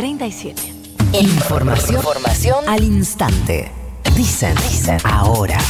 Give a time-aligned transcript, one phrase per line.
[0.00, 0.62] 37.
[1.12, 3.70] Información, información al instante.
[4.16, 5.60] Dicen, dicen, ahora.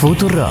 [0.00, 0.50] Futurock.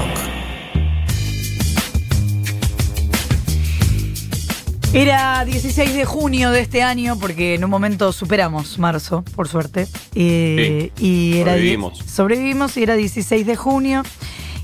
[4.93, 9.85] Era 16 de junio de este año, porque en un momento superamos marzo, por suerte.
[10.15, 11.97] Y, y era sobrevivimos.
[11.97, 14.03] sobrevivimos y era 16 de junio.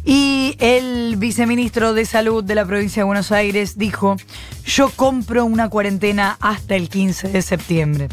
[0.06, 4.18] Y el viceministro de Salud de la provincia de Buenos Aires dijo,
[4.64, 8.10] yo compro una cuarentena hasta el 15 de septiembre.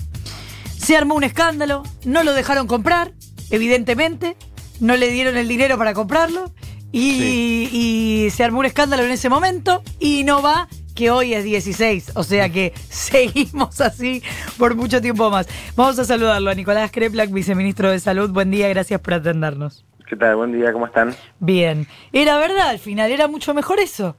[0.78, 3.12] Se armó un escándalo, no lo dejaron comprar,
[3.50, 4.36] evidentemente,
[4.80, 6.50] no le dieron el dinero para comprarlo
[6.92, 11.44] y, y se armó un escándalo en ese momento y no va que hoy es
[11.44, 14.22] 16, o sea que seguimos así
[14.58, 15.46] por mucho tiempo más.
[15.76, 18.30] Vamos a saludarlo a Nicolás Kreplak, viceministro de Salud.
[18.30, 19.84] Buen día, gracias por atendernos.
[20.12, 20.36] ¿Qué tal?
[20.36, 21.14] Buen día, ¿cómo están?
[21.40, 24.14] Bien, era verdad, al final era mucho mejor eso.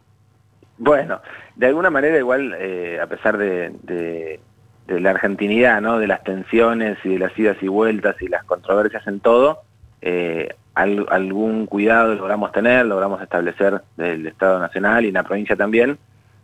[0.79, 1.21] Bueno,
[1.55, 4.39] de alguna manera igual, eh, a pesar de, de-
[4.87, 5.99] de la argentinidad, ¿no?
[5.99, 9.61] De las tensiones y de las idas y vueltas y las controversias en todo,
[10.01, 15.55] eh, al- algún cuidado logramos tener, logramos establecer del Estado Nacional y en la provincia
[15.55, 15.99] también,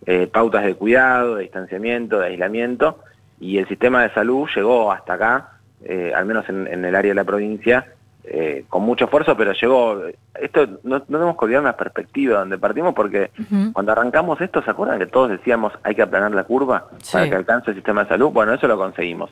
[0.06, 3.00] eh, pautas de cuidado, de distanciamiento, de aislamiento,
[3.40, 5.50] y el sistema de salud llegó hasta acá,
[5.84, 7.88] eh, al menos en, en el área de la provincia,
[8.24, 10.02] eh, con mucho esfuerzo, pero llegó,
[10.40, 13.32] esto no, no tenemos que olvidar una perspectiva donde partimos porque
[13.74, 17.14] cuando arrancamos esto, ¿se acuerdan que todos decíamos hay que aplanar la curva Sí.
[17.14, 18.30] para que alcance el sistema de salud?
[18.32, 19.32] Bueno, eso lo conseguimos.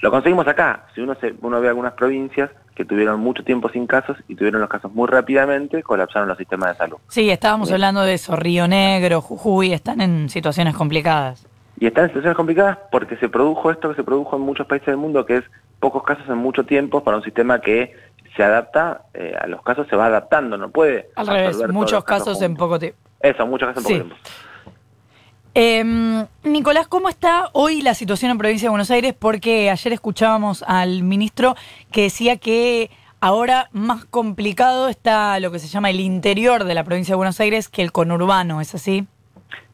[0.00, 0.86] Lo conseguimos acá.
[0.94, 4.60] Si uno, se, uno ve algunas provincias que tuvieron mucho tiempo sin casos y tuvieron
[4.60, 6.96] los casos muy rápidamente, colapsaron los sistemas de salud.
[7.08, 8.34] Sí, estábamos hablando de eso.
[8.34, 11.46] Río Negro, Jujuy, están en situaciones complicadas.
[11.82, 14.86] Y están en situaciones complicadas porque se produjo esto que se produjo en muchos países
[14.86, 15.44] del mundo, que es
[15.80, 17.96] pocos casos en mucho tiempo para un sistema que
[18.36, 22.40] se adapta, eh, a los casos se va adaptando, no puede Al revés, muchos casos
[22.40, 22.96] en poco tiempo.
[23.18, 24.30] Eso, muchos casos en poco tiempo.
[25.54, 29.12] Em, Nicolás, ¿cómo está hoy la situación en provincia de Buenos Aires?
[29.18, 31.56] Porque ayer escuchábamos al ministro
[31.90, 36.84] que decía que ahora más complicado está lo que se llama el interior de la
[36.84, 39.08] provincia de Buenos Aires que el conurbano, ¿es así?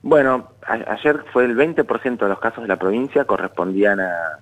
[0.08, 4.38] Bueno, a- ayer fue el 20% de los casos de la provincia correspondían a-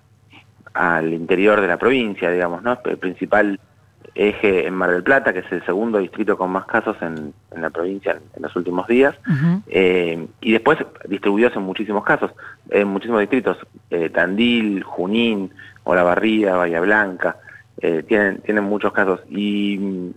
[0.74, 2.78] al interior de la provincia, digamos, ¿no?
[2.84, 3.58] El principal
[4.14, 7.62] eje en Mar del Plata, que es el segundo distrito con más casos en, en
[7.62, 9.14] la provincia en, en los últimos días,
[9.66, 10.78] eh, y después
[11.08, 12.30] distribuidos en muchísimos casos,
[12.70, 13.58] en muchísimos distritos,
[13.90, 15.50] eh, Tandil, Junín,
[15.82, 17.38] Olavarría, Bahía Blanca,
[17.80, 19.20] eh, tienen, tienen muchos casos.
[19.28, 20.12] Y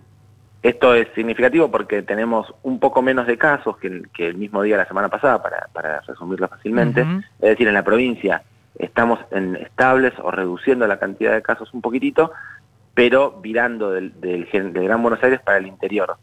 [0.62, 4.62] esto es significativo porque tenemos un poco menos de casos que el, que el mismo
[4.62, 7.00] día de la semana pasada, para, para resumirlo fácilmente.
[7.40, 8.42] Es decir, en la provincia
[8.78, 12.32] estamos en estables o reduciendo la cantidad de casos un poquitito,
[12.94, 16.16] pero virando del, del, gen- del Gran Buenos Aires para el interior.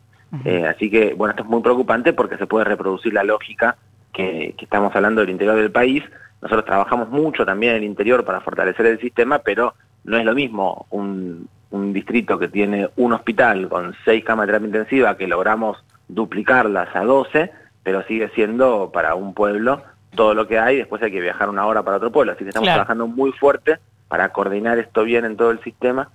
[0.44, 3.78] Eh, así que, bueno, esto es muy preocupante porque se puede reproducir la lógica
[4.14, 6.03] que, que estamos hablando del interior del país.
[6.42, 10.36] Nosotros trabajamos mucho también en el interior para fortalecer el sistema, pero no es lo
[10.36, 15.28] mismo un, un distrito que tiene un hospital con seis camas de terapia intensiva que
[15.28, 17.51] logramos duplicarlas a 12,
[17.83, 19.81] pero sigue siendo para un pueblo
[20.16, 22.31] todo lo que hay, después hay que viajar una hora para otro pueblo.
[22.31, 22.78] Así que estamos Claro.
[22.79, 26.09] trabajando muy fuerte para coordinar esto bien en todo el sistema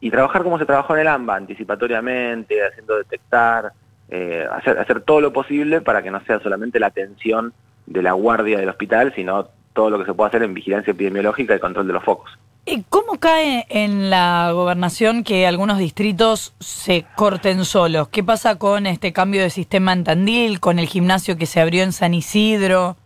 [0.00, 3.72] y trabajar como se trabajó en el AMBA, anticipatoriamente, haciendo detectar,
[4.08, 7.52] eh, hacer, hacer todo lo posible para que no sea solamente la atención
[7.86, 11.54] de la guardia del hospital, sino todo lo que se pueda hacer en vigilancia epidemiológica
[11.54, 12.30] y control de los focos.
[12.68, 18.08] ¿Y ¿Cómo cae en la gobernación que algunos distritos se corten solos?
[18.08, 21.84] ¿Qué pasa con este cambio de sistema en Tandil, con el gimnasio que se abrió
[21.84, 22.96] en San Isidro?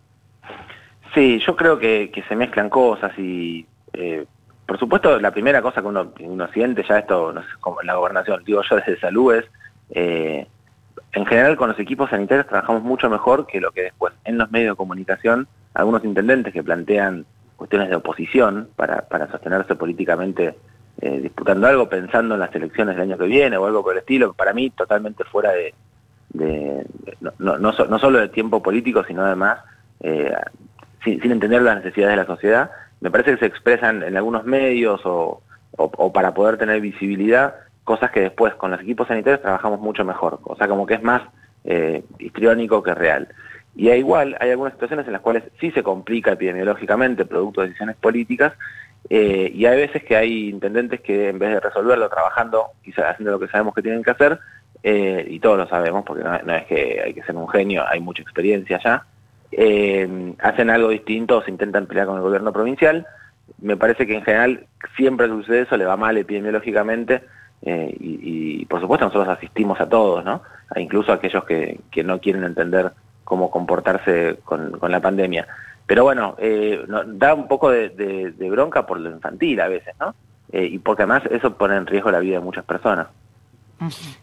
[1.13, 4.25] Sí, yo creo que, se mezclan cosas y, eh,
[4.65, 8.43] por supuesto, la primera cosa que uno, siente, ya esto no sé, como la gobernación,
[8.43, 9.45] digo yo desde salud, es,
[9.91, 10.47] eh,
[11.13, 14.49] en general con los equipos sanitarios trabajamos mucho mejor que lo que después en los
[14.49, 17.27] medios de comunicación, algunos intendentes que plantean
[17.61, 20.55] cuestiones de oposición para, para sostenerse políticamente
[20.99, 23.99] eh, disputando algo, pensando en las elecciones del año que viene o algo por el
[23.99, 25.71] estilo, para mí totalmente fuera de,
[26.33, 29.59] de- de- no, no, no, no solo del tiempo político, sino además
[29.99, 30.33] eh,
[31.03, 34.99] sin, entender las necesidades de la sociedad, me parece que se expresan en algunos medios
[35.05, 35.43] o,
[35.77, 37.53] o- o para poder tener visibilidad
[37.83, 41.03] cosas que después con los equipos sanitarios trabajamos mucho mejor, o sea, como que es
[41.03, 41.21] más
[41.63, 43.27] eh, histriónico que real.
[43.75, 47.67] Y a igual hay algunas situaciones en las cuales sí se complica epidemiológicamente, producto de
[47.67, 48.53] decisiones políticas,
[49.09, 53.31] eh, y hay veces que hay intendentes que en vez de resolverlo trabajando, quizás haciendo
[53.31, 54.39] lo que sabemos que tienen que hacer,
[54.83, 57.99] eh, y todos lo sabemos, porque no, es que hay que ser un genio, hay
[57.99, 59.05] mucha experiencia ya,
[59.51, 63.05] eh, hacen algo distinto o se intentan pelear con el gobierno provincial.
[63.59, 64.65] Me parece que en general
[64.95, 67.21] siempre sucede eso le va mal epidemiológicamente
[67.63, 70.41] y, y, por supuesto nosotros asistimos a todos, ¿no?
[70.77, 72.91] Incluso a aquellos que, que no quieren entender
[73.31, 75.47] cómo comportarse con, la pandemia.
[75.85, 80.13] Pero bueno, eh, da un poco de, bronca por lo infantil a veces, ¿no?
[80.51, 83.07] Eh, y porque además eso pone en riesgo la vida de muchas personas.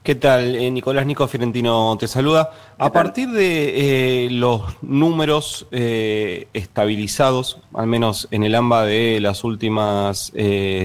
[0.05, 0.55] ¿Qué tal?
[0.55, 2.53] Eh, Nicolás Nico Fiorentino te saluda.
[2.79, 9.43] A partir de eh, los números eh, estabilizados, al menos en el AMBA de las
[9.43, 10.33] últimas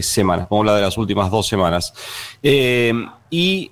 [0.01, 1.93] semanas, vamos a hablar de las últimas dos semanas,
[2.41, 3.71] y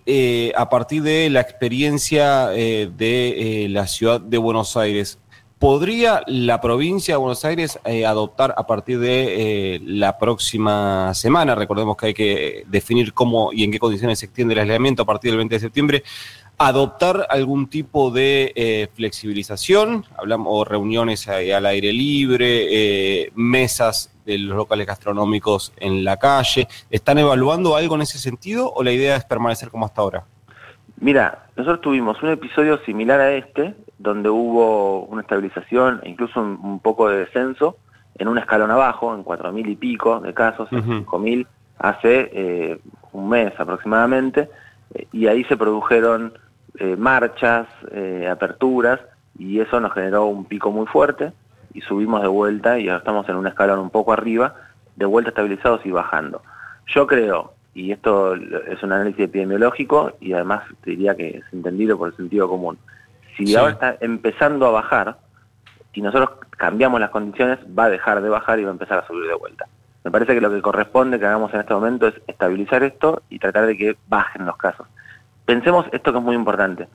[0.55, 5.17] a partir de la experiencia de la ciudad de Buenos Aires,
[5.61, 11.53] ¿Podría la provincia de Buenos Aires eh, adoptar a partir de eh, la próxima semana?
[11.53, 15.05] Recordemos que hay que definir cómo y en qué condiciones se extiende el aislamiento a
[15.05, 16.03] partir del 20 de septiembre.
[16.57, 20.03] ¿Adoptar algún tipo de eh, flexibilización?
[20.17, 26.67] Hablamos reuniones al aire libre, mesas de los locales gastronómicos en la calle.
[26.89, 30.25] ¿Están evaluando algo en ese sentido o la idea es permanecer como hasta ahora?
[31.01, 36.79] Mira, nosotros tuvimos un episodio similar a este, donde hubo una estabilización e incluso un,
[36.79, 37.77] poco de descenso
[38.17, 41.45] en un escalón abajo, en 4.000 y pico de casos, 5.000
[41.77, 42.79] hace eh,
[43.11, 44.49] un mes aproximadamente,
[44.95, 46.33] eh, y ahí se produjeron
[46.79, 47.67] eh, marchas,
[48.27, 48.99] aperturas,
[49.37, 51.31] y eso nos generó un pico muy fuerte,
[51.75, 54.55] y subimos de vuelta, y ahora estamos en un escalón un poco arriba,
[54.95, 56.41] de vuelta estabilizados y bajando.
[56.87, 61.97] Yo creo y esto es un análisis epidemiológico y además te diría que es entendido
[61.97, 62.77] por el sentido común.
[63.37, 65.17] Si ahora está empezando a bajar,
[65.93, 69.07] si nosotros cambiamos las condiciones, va a dejar de bajar y va a empezar a
[69.07, 69.67] subir de vuelta.
[70.03, 73.39] Me parece que lo que corresponde que hagamos en este momento es estabilizar esto y
[73.39, 74.87] tratar de que bajen los casos.
[75.45, 76.87] Pensemos esto que es muy importante.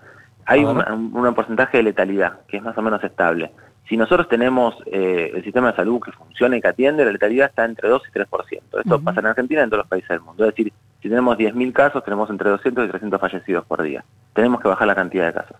[0.45, 3.51] Hay un porcentaje de letalidad que es más o menos estable.
[3.89, 7.49] Si nosotros tenemos eh, el sistema de salud que funciona y que atiende, la letalidad
[7.49, 8.61] está entre 2 y 3%.
[8.81, 10.45] Esto pasa en Argentina y en todos los países del mundo.
[10.45, 14.05] Es decir, si tenemos 10.000 casos, tenemos entre 200 y 300 fallecidos por día.
[14.35, 15.57] Tenemos que bajar la cantidad de casos.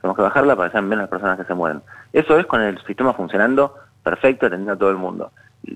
[0.00, 1.82] Tenemos que bajarla para que sean menos las personas que se mueren.
[2.12, 5.30] Eso es con el sistema funcionando perfecto, atendiendo a todo el mundo.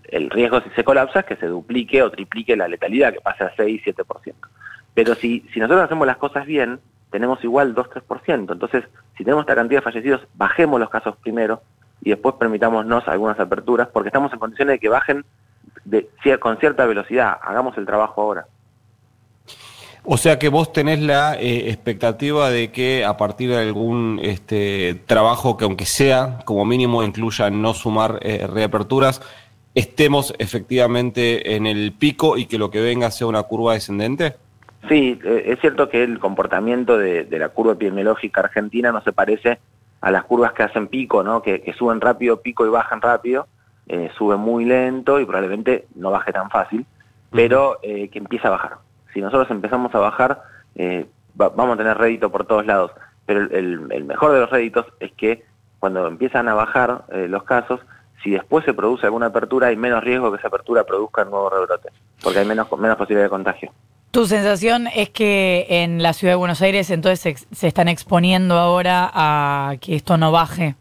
[0.08, 3.44] El riesgo si se colapsa es que se duplique o triplique la letalidad, que pase
[3.44, 4.35] a 6, 7%.
[4.94, 6.81] Pero si, si nosotros hacemos las cosas bien,
[7.11, 8.52] tenemos igual 2, 3%.
[8.52, 8.85] Entonces,
[9.17, 11.62] si tenemos esta cantidad de fallecidos, bajemos los casos primero,
[12.04, 15.24] y después permitámonos algunas aperturas, porque estamos en condiciones de que bajen
[15.84, 16.08] de,
[16.38, 17.38] con cierta velocidad.
[17.42, 18.46] Hagamos el trabajo ahora.
[20.04, 25.00] O sea que vos tenés la eh, expectativa de que a partir de algún este,
[25.06, 29.22] trabajo que aunque sea como mínimo incluya no sumar eh, reaperturas,
[29.74, 34.36] estemos efectivamente en el pico y que lo que venga sea una curva descendente?
[34.90, 39.12] Sí, eh, es cierto que el comportamiento de, de la curva epidemiológica argentina no se
[39.12, 39.58] parece
[40.04, 41.40] a las curvas que hacen pico, ¿no?
[41.40, 43.46] que, suben rápido, pico y bajan rápido,
[43.86, 46.84] eh, sube muy lento y probablemente no baje tan fácil,
[47.30, 48.76] pero eh, que empieza a bajar.
[49.14, 50.42] Si nosotros empezamos a bajar,
[50.74, 52.90] eh, vamos a tener rédito por todos lados,
[53.24, 55.42] pero el, mejor de los réditos es que
[55.78, 57.80] cuando empiezan a bajar los casos,
[58.22, 61.94] si después se produce alguna apertura, hay menos riesgo que esa apertura produzca nuevos rebrotes,
[62.22, 63.72] porque hay menos, menos posibilidad de contagio.
[64.14, 69.11] Tu sensación es que en la ciudad de Buenos Aires entonces se, están exponiendo ahora
[69.12, 70.76] a que esto no baje.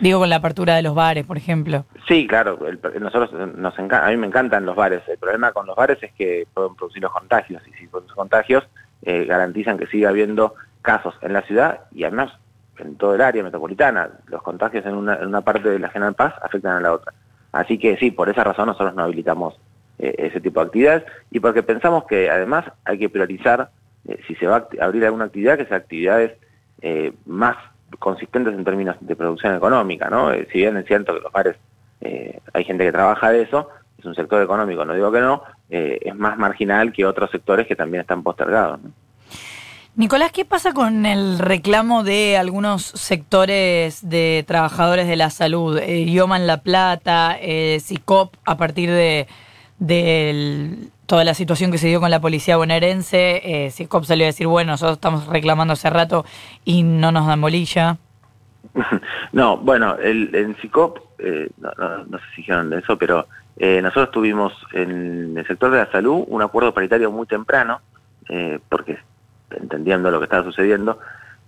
[0.00, 1.84] Digo con la apertura de los bares, por ejemplo.
[2.08, 2.58] Sí, claro.
[2.98, 5.02] nosotros nos a mí me encantan los bares.
[5.06, 8.64] El problema con los bares es que pueden producir los contagios y si los contagios
[9.02, 12.32] eh, garantizan que siga habiendo casos en la ciudad y además
[12.78, 14.08] en todo el área metropolitana.
[14.28, 17.12] Los contagios en una, en una parte de la General Paz afectan a la otra.
[17.52, 19.60] Así que sí, por esa razón nosotros no habilitamos
[19.98, 23.70] eh, ese tipo de actividades y porque pensamos que además hay que priorizar,
[24.08, 26.32] eh, si se va a abrir alguna actividad, que sean actividades
[26.80, 27.56] eh, más
[27.98, 30.32] consistentes en términos de producción económica, ¿no?
[30.50, 31.56] si bien es cierto que los bares,
[32.52, 36.14] hay gente que trabaja de eso, es un sector económico, no digo que no, es
[36.16, 38.80] más marginal que otros sectores que también están postergados.
[39.94, 45.78] Nicolás, ¿qué pasa con el reclamo de algunos sectores de trabajadores de la salud?
[45.78, 47.36] Eh, Yoman La Plata,
[47.78, 49.28] SICOP, a partir de
[49.82, 54.28] de toda la situación que se dio con la policía bonaerense, eh, SICOP salió a
[54.28, 56.24] decir, bueno, nosotros estamos reclamando hace rato
[56.64, 57.98] y no nos dan bolilla.
[59.32, 64.52] No, bueno, el, en SICOP, eh, no, se dijeron de eso, pero eh, nosotros tuvimos
[64.72, 67.80] en el sector de la salud un acuerdo paritario muy temprano,
[68.28, 68.98] eh, porque
[69.50, 70.98] entendiendo lo que estaba sucediendo,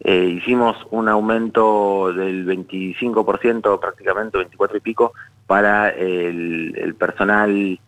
[0.02, 5.12] hicimos un aumento del 25%, prácticamente 24 y pico,
[5.46, 7.78] para el personal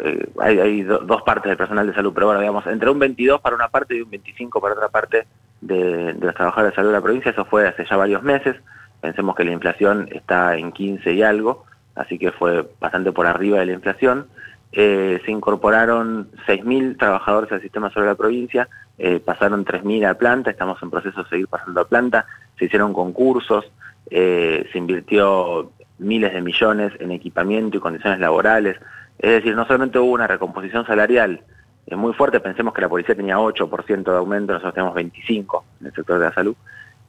[0.00, 3.56] eh, hay, dos partes del personal de salud, pero bueno, digamos, entre un 22 para
[3.56, 5.26] una parte y un 25 para otra parte
[5.60, 8.56] de, los trabajadores de salud de la provincia, eso fue hace ya varios meses,
[9.00, 11.64] pensemos que la inflación está en 15 y algo,
[11.94, 14.26] así que fue bastante por arriba de la inflación,
[14.72, 20.50] eh, se incorporaron 6.000 trabajadores al sistema sobre la provincia, eh, pasaron 3.000 a planta,
[20.50, 22.26] estamos en proceso de seguir pasando a planta,
[22.58, 23.70] se hicieron concursos,
[24.08, 28.76] se invirtió miles de millones en equipamiento y condiciones laborales.
[29.18, 31.42] Es decir, no solamente hubo una recomposición salarial
[31.86, 35.86] es muy fuerte, pensemos que la policía tenía 8% de aumento, nosotros tenemos 25% en
[35.86, 36.56] el sector de la salud.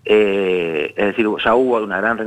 [0.06, 2.20] Eh, es decir, ya hubo una gran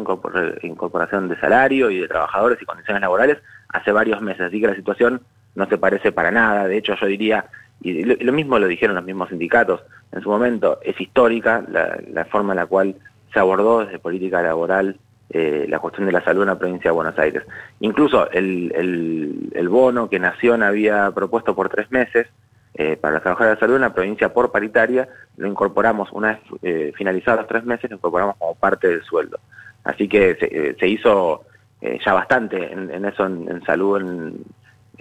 [0.62, 4.74] incorporación de salario y de trabajadores y condiciones laborales hace varios meses, así que la
[4.74, 5.22] situación
[5.54, 7.46] no se parece para nada, de hecho yo diría,
[7.80, 9.82] y lo, mismo lo dijeron los mismos sindicatos
[10.12, 12.96] en su momento, es histórica la, forma en la cual
[13.32, 14.98] se abordó desde política laboral
[15.30, 17.44] eh, la cuestión de la salud en la provincia de Buenos Aires.
[17.80, 22.26] Incluso el, el bono que Nación había propuesto por tres meses,
[22.74, 26.40] eh, para los trabajadores de salud en la provincia por paritaria, lo incorporamos una vez
[26.62, 29.40] eh, finalizados los tres meses, lo incorporamos como parte del sueldo.
[29.82, 31.44] Así que se, eh, hizo
[31.82, 33.98] ya bastante en, eso en, salud,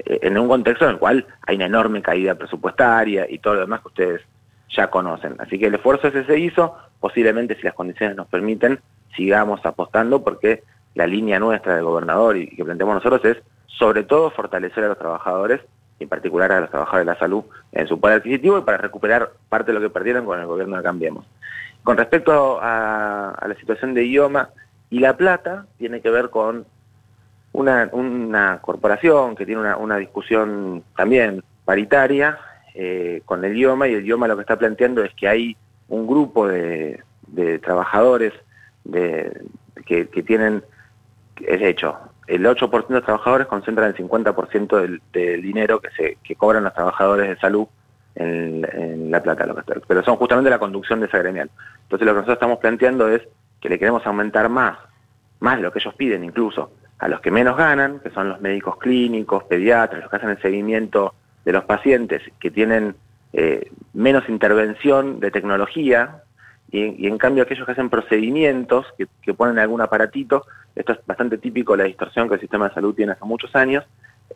[0.06, 3.82] en, un contexto en el cual hay una enorme caída presupuestaria y todo lo demás
[3.82, 4.22] que ustedes
[4.70, 5.36] ya conocen.
[5.40, 8.80] Así que el esfuerzo ese se hizo, posiblemente si las condiciones nos permiten,
[9.16, 10.64] sigamos apostando porque
[10.96, 13.38] la línea nuestra del gobernador y que planteamos nosotros es
[13.68, 15.62] sobre todo fortalecer a los trabajadores
[16.00, 19.32] en particular a los trabajadores de la salud en su poder adquisitivo y para recuperar
[19.50, 21.26] parte de lo que perdieron con el gobierno de Cambiemos.
[21.84, 24.50] Con respecto a, la situación de IOMA
[24.90, 26.66] y La Plata, tiene que ver con
[27.54, 32.38] una, corporación que tiene una, discusión también paritaria
[32.76, 36.08] eh, con el IOMA y el IOMA lo que está planteando es que hay un
[36.08, 37.04] grupo de,
[37.62, 38.34] trabajadores
[38.92, 39.42] de,
[39.86, 40.64] que, tienen,
[41.42, 46.18] es hecho, el 8% de los trabajadores concentran el 50% del, del, dinero que, se,
[46.24, 47.68] que cobran los trabajadores de salud
[48.16, 51.50] en, La Plata, lo que pero son justamente la conducción de esa gremial.
[51.84, 53.22] Entonces lo que nosotros estamos planteando es
[53.60, 54.78] que le queremos aumentar más,
[55.40, 58.78] más lo que ellos piden incluso, a los que menos ganan, que son los médicos
[58.78, 61.14] clínicos, pediatras, los que hacen el seguimiento
[61.46, 62.96] de los pacientes, que tienen
[63.34, 66.24] eh, menos intervención de tecnología,
[66.72, 70.46] y, en cambio aquellos que hacen procedimientos, que, ponen algún aparatito,
[70.76, 73.86] esto es bastante típico la distorsión que el sistema de salud tiene hace muchos años,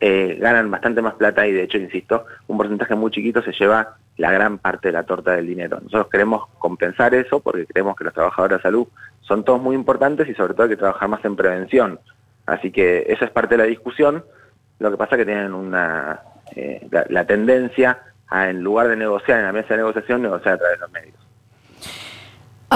[0.00, 3.96] eh, ganan bastante más plata y de hecho, insisto, un porcentaje muy chiquito se lleva
[4.16, 5.78] la gran parte de la torta del dinero.
[5.82, 8.88] Nosotros queremos compensar eso porque creemos que los trabajadores de salud
[9.20, 12.00] son todos muy importantes y sobre todo hay que trabajar más en prevención.
[12.46, 14.24] Así que eso es parte de la discusión.
[14.80, 16.20] Lo que pasa es que tienen una
[16.56, 20.58] eh, la, tendencia a, en lugar de negociar en la mesa de negociación, negociar a
[20.58, 21.23] través de los medios.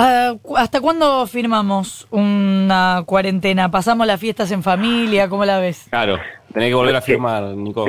[0.00, 3.68] Ah, ¿Hasta cuándo firmamos una cuarentena?
[3.68, 5.28] ¿Pasamos las fiestas en familia?
[5.28, 5.88] ¿Cómo la ves?
[5.90, 6.18] Claro,
[6.52, 7.84] tenés que volver a firmar, Nico.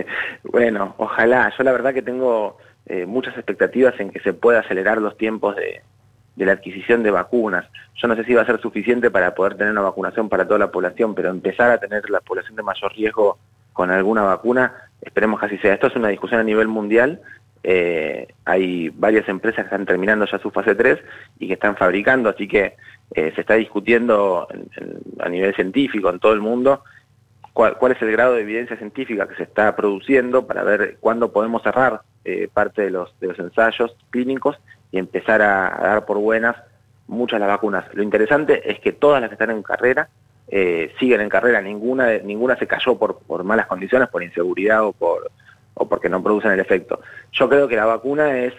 [0.44, 1.50] bueno, ojalá.
[1.56, 5.56] Yo la verdad que tengo eh, muchas expectativas en que se pueda acelerar los tiempos
[5.56, 5.80] de,
[6.36, 7.64] la adquisición de vacunas.
[7.94, 10.58] Yo no sé si va a ser suficiente para poder tener una vacunación para toda
[10.58, 13.38] la población, pero empezar a tener la población de mayor riesgo
[13.72, 15.72] con alguna vacuna, esperemos que así sea.
[15.72, 17.22] Esto es una discusión a nivel mundial
[17.66, 20.98] eh, hay varias empresas que están terminando ya su fase 3
[21.38, 22.76] y que están fabricando, así que
[23.14, 24.46] eh, se está discutiendo
[25.18, 26.84] a nivel científico en todo el mundo
[27.54, 31.62] cuál, es el grado de evidencia científica que se está produciendo para ver cuándo podemos
[31.62, 34.60] cerrar eh, parte de los, de los ensayos clínicos
[34.92, 36.56] y empezar a, dar por buenas
[37.06, 37.86] muchas las vacunas.
[37.94, 40.10] Lo interesante es que todas las que están en carrera
[41.00, 45.30] siguen en carrera, ninguna, ninguna se cayó por, por malas condiciones, por inseguridad o por
[45.74, 47.00] o porque no producen el efecto.
[47.32, 48.54] Yo creo que la vacuna es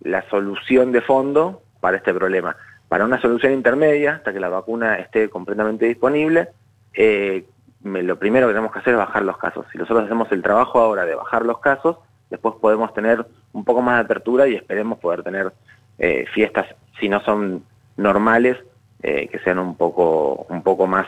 [0.00, 2.56] la solución de fondo para este problema.
[2.88, 6.48] Para una solución intermedia, hasta que la vacuna esté completamente disponible,
[6.94, 7.44] eh,
[7.82, 9.66] lo primero que tenemos que hacer es bajar los casos.
[9.72, 11.96] Si nosotros hacemos el trabajo ahora de bajar los casos,
[12.30, 15.52] después podemos tener un poco más de apertura y esperemos poder tener
[15.98, 16.66] eh, fiestas,
[17.00, 17.64] si no son
[17.96, 18.56] normales,
[19.02, 21.06] eh, que sean un poco, un poco más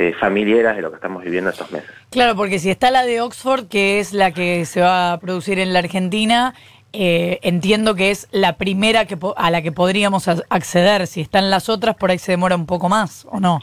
[0.00, 1.90] eh, familiares de lo que estamos viviendo estos meses.
[2.10, 5.58] Claro, porque si está la de Oxford, que es la que se va a producir
[5.58, 6.54] en la Argentina,
[6.92, 11.08] eh, entiendo que es la primera que a la que podríamos acceder.
[11.08, 13.58] Si están las otras, por ahí se demora un poco más, ¿o no?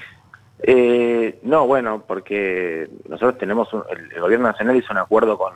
[0.62, 3.70] Eh, no, bueno, porque nosotros tenemos,
[4.14, 5.54] el, gobierno nacional hizo un acuerdo con,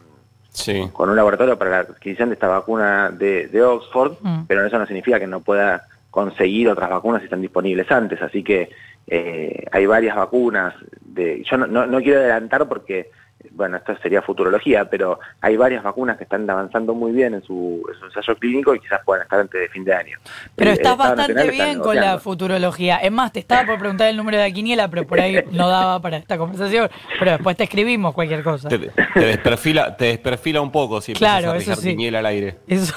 [0.93, 4.45] con un laboratorio para la adquisición de esta vacuna de, Oxford, mm.
[4.47, 8.21] pero eso no significa que no pueda conseguir otras vacunas si están disponibles antes.
[8.21, 8.69] Así que
[9.09, 10.73] eh, hay varias vacunas.
[11.01, 13.09] De, yo no, no, quiero adelantar porque,
[13.51, 17.83] bueno, esto sería futurología, pero hay varias vacunas que están avanzando muy bien en su,
[18.03, 20.19] ensayo clínico y quizás puedan estar antes de fin de año.
[20.55, 22.97] Pero estás bastante bien con la futurología.
[22.97, 25.67] Es más, te estaba por preguntar el número de la quiniela, pero por ahí no
[25.67, 26.89] daba para esta conversación.
[27.17, 28.69] Pero después te escribimos cualquier cosa.
[28.69, 28.77] Te,
[29.15, 32.57] desperfila, te desperfila un poco si claro, a quiniela al aire.
[32.67, 32.93] Eso,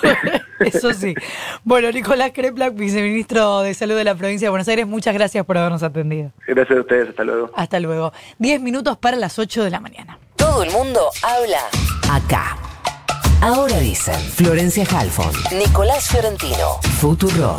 [0.63, 1.15] eso sí.
[1.65, 5.59] Bueno, Nicolás Kreplak, viceministro de Salud de la provincia de Buenos Aires, muchas gracias por
[5.59, 6.33] habernos atendido.
[6.47, 7.51] Gracias a ustedes, hasta luego.
[7.55, 8.13] Hasta luego.
[8.39, 10.19] Diez minutos para las ocho de la mañana.
[10.37, 11.61] Todo el mundo habla
[12.11, 12.57] acá.
[13.41, 17.57] Ahora dicen Florencia Halfon, Nicolás Fiorentino, Futuro.